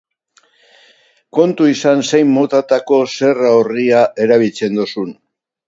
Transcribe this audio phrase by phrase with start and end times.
[1.39, 5.17] Kontu izan zein motatako zerra-orria erabiltzen duzun.